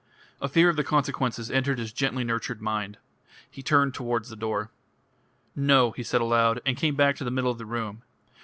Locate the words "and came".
6.65-6.95